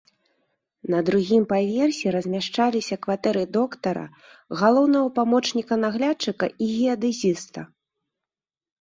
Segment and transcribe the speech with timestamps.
[0.93, 4.05] На другім паверсе размяшчаліся кватэры доктара,
[4.65, 7.71] галоўнага памочніка наглядчыка і геадэзіста.